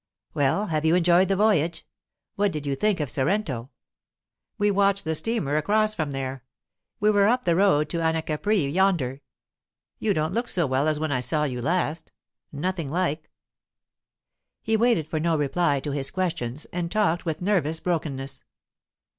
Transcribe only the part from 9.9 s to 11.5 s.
You don't look so well as when I saw